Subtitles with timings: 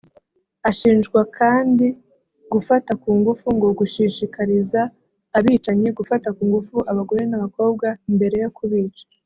[0.69, 1.85] Ashinjwa kandi
[2.53, 4.81] gufata ku ngufu ngo gushishikariza
[5.37, 9.03] abicanyi gufata ku ngufu abagore n’abakobwa mbere yo kubica